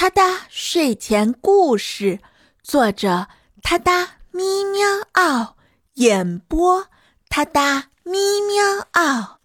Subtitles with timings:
[0.00, 2.20] 他哒睡前故事，
[2.62, 3.28] 作者
[3.62, 5.56] 他哒咪喵奥，
[5.96, 6.86] 演播
[7.28, 9.40] 他哒咪喵奥。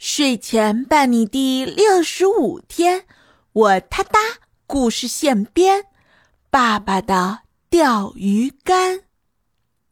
[0.00, 3.04] 睡前伴你第六十五天，
[3.52, 4.18] 我他哒
[4.66, 5.84] 故事现编，
[6.50, 9.02] 爸爸的钓鱼竿。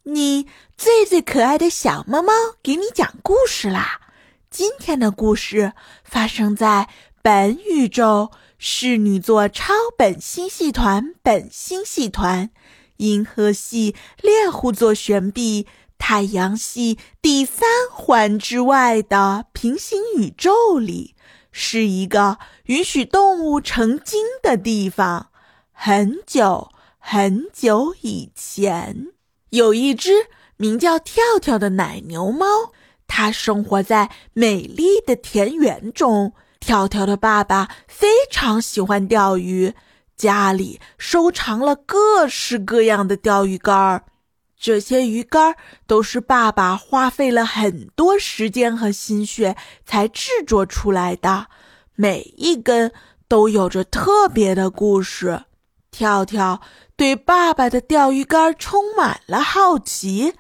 [0.03, 4.01] 你最最可爱的小猫猫给你讲故事啦！
[4.51, 6.89] 今天的故事发生在
[7.23, 8.33] 本宇宙。
[8.61, 12.51] 侍女座超本星系团本星系团，
[12.97, 21.15] 银河系猎户座旋臂，太阳系第三环之外的平行宇宙里，
[21.53, 25.29] 是一个允许动物成精的地方。
[25.71, 29.07] 很久很久以前，
[29.51, 32.73] 有一只名叫跳跳的奶牛猫，
[33.07, 36.33] 它生活在美丽的田园中。
[36.69, 39.73] 跳跳的爸爸非常喜欢钓鱼，
[40.19, 44.05] 家里收藏了各式各样的钓鱼竿儿。
[44.61, 45.55] 这些鱼竿
[45.87, 51.47] 都是爸爸花费了很多时间和心血才制作出来的，
[51.95, 52.93] 每一根
[53.29, 55.45] 都有着特别的故事。
[55.91, 56.61] 跳跳
[56.97, 60.35] 对爸爸的钓鱼竿充满了好奇，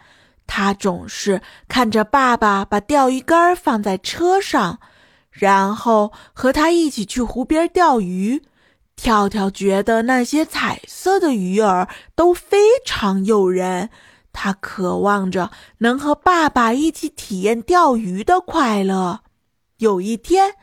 [0.46, 4.78] 他总是看着爸爸把钓鱼竿放在车上。
[5.38, 8.42] 然后和他一起去湖边钓鱼，
[8.96, 13.90] 跳跳觉得那些彩色的鱼儿都非常诱人，
[14.32, 19.20] 他渴望着能和爸爸一起体验钓鱼的快乐。
[19.76, 20.54] 有一天，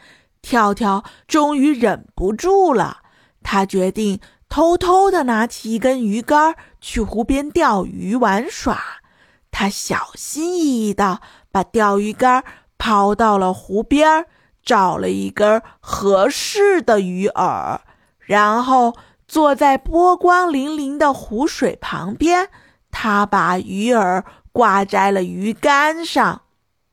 [0.42, 2.98] 跳跳终于忍不住了，
[3.42, 8.78] 他决定偷偷地拿起一根鱼竿去湖边钓鱼玩耍。
[9.52, 12.44] 他小心翼翼地把钓鱼竿
[12.78, 14.26] 抛到了湖边。
[14.66, 17.80] 找了一根合适的鱼饵，
[18.20, 22.50] 然后坐在波光粼粼的湖水旁边。
[22.90, 26.42] 他把鱼饵挂在了鱼竿上，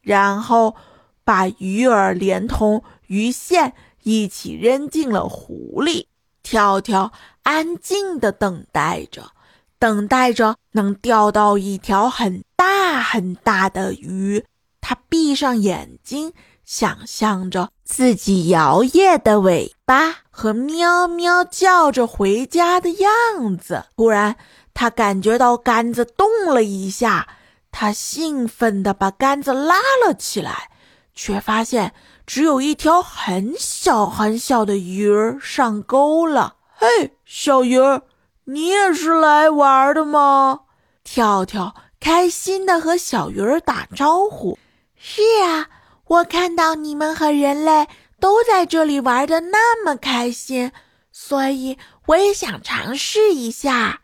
[0.03, 0.77] 然后
[1.25, 3.73] 把鱼饵连同鱼线
[4.03, 6.09] 一起扔进了湖里。
[6.43, 7.13] 跳跳
[7.45, 9.31] 安静地等待着，
[9.79, 14.45] 等待着能钓到一条很大很大的鱼。
[14.81, 16.35] 他闭上眼睛。
[16.65, 24.37] 想象着自己摇曳的尾巴和喵喵叫着回家的样子，忽然
[24.73, 27.29] 他感觉到杆子动了一下，
[27.71, 30.71] 他兴奋地把杆子拉了起来，
[31.15, 31.93] 却发现
[32.27, 36.57] 只有一条很小很小的鱼儿上钩了。
[36.75, 38.03] 嘿，小鱼儿，
[38.45, 40.61] 你也是来玩的吗？
[41.05, 44.59] 跳跳开心地和小鱼儿打招呼。
[44.97, 45.69] 是啊。
[46.13, 47.89] 我看到你们和人类
[48.21, 50.71] 都在这里玩的那么开心，
[51.11, 51.79] 所以
[52.09, 54.03] 我也想尝试一下。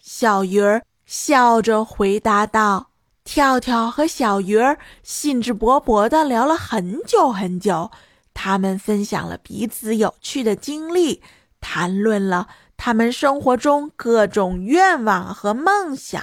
[0.00, 2.92] 小鱼儿笑着回答道
[3.22, 7.90] ：“跳跳和小鱼儿兴致勃勃地聊了很久很久，
[8.32, 11.22] 他们分享了彼此有趣的经历，
[11.60, 12.48] 谈论了
[12.78, 16.22] 他们生活中各种愿望和梦想。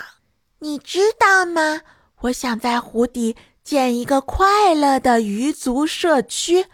[0.58, 1.82] 你知道吗？
[2.22, 3.36] 我想在湖底。”
[3.70, 6.66] 建一个快乐的鱼族社区，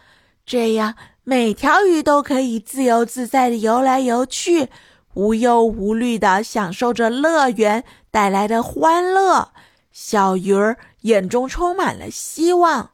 [0.46, 0.96] 这样
[1.26, 4.70] 每条鱼都可以自由自在的游来游去，
[5.14, 9.50] 无忧无虑的享受着乐园带来的欢乐。
[9.92, 12.92] 小鱼儿眼中充满了希望，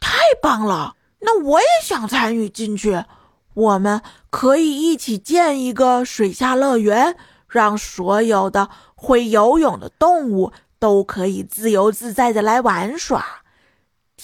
[0.00, 0.96] 太棒了！
[1.20, 3.04] 那我也想参与进去。
[3.52, 13.41] 我们可以一起建一个水下乐园，让所有的会游泳的动物都可以自由自在的来玩耍。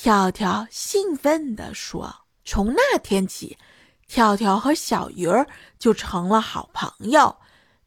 [0.00, 2.14] 跳跳兴奋地说
[2.47, 3.59] ：“从那天起，
[4.06, 7.34] 跳跳和小鱼儿就成了好朋友。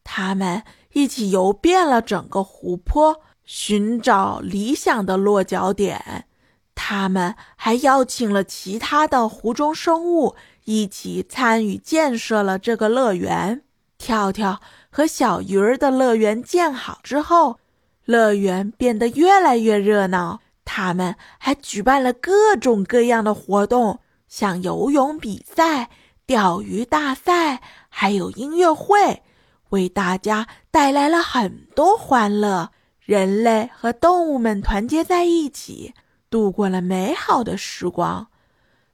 [0.04, 0.62] 他们
[0.92, 6.26] 一起游遍了整个湖泊，寻找理想的落脚点。
[6.74, 13.62] 他们还邀请了其他的湖中生物一起参与建设了这个乐园。
[13.96, 17.58] 跳跳和小鱼儿的乐园建好之后，
[18.04, 20.40] 乐园变得越来越热闹。”
[20.74, 25.90] 他们还举办了各种各样的活动，像游泳比赛、
[26.24, 27.60] 钓鱼大赛，
[27.90, 29.22] 还有音乐会，
[29.68, 32.70] 为大家带来了很多欢乐。
[33.00, 35.92] 人类和动物们团结在一起，
[36.30, 38.28] 度过了美好的时光。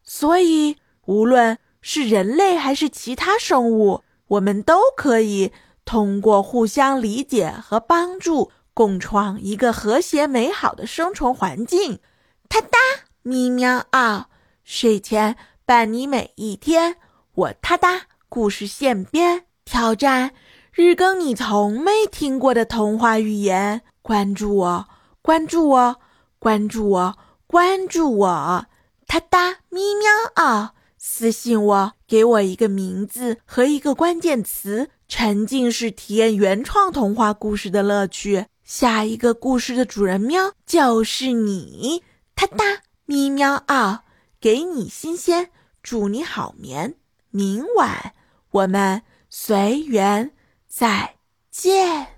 [0.03, 5.53] 所以，无论是人类还是其他生物，我们都可以
[5.85, 8.51] 通过互相理解和帮助。
[8.79, 11.99] 共创一个和谐美好的生存环境。
[12.49, 12.79] 哒哒
[13.23, 14.29] 咪喵啊！
[14.63, 15.37] 睡前
[15.67, 16.95] 伴你每一天。
[17.35, 20.31] 我哒哒故事现编，挑战
[20.71, 23.83] 日更你从没听过的童话寓言。
[24.01, 24.89] 关注我，
[25.23, 25.97] 关注我，
[26.39, 28.67] 关注我，关注我！
[29.09, 38.47] 哒哒咪喵哦，私信我，给我一个名字和一个关键词，沉浸式体验原创童话故事的乐趣。
[38.69, 42.05] 下一个故事的主人喵就是你！
[42.35, 44.00] 哒哒咪喵哦，
[44.43, 45.50] 给你新鲜，
[45.82, 46.97] 祝你好眠。
[47.31, 48.12] 明晚
[48.50, 49.00] 我们
[49.31, 50.32] 随缘
[50.67, 51.15] 再
[51.50, 52.18] 见。